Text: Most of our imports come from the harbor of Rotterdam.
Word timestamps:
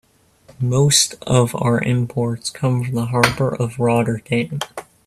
Most 0.59 1.13
of 1.27 1.55
our 1.55 1.79
imports 1.79 2.49
come 2.49 2.83
from 2.83 2.95
the 2.95 3.05
harbor 3.05 3.53
of 3.53 3.77
Rotterdam. 3.77 4.57